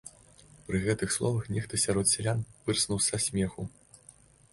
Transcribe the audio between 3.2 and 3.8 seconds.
смеху.